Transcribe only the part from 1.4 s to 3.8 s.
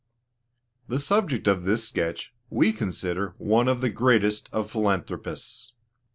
of this sketch we consider one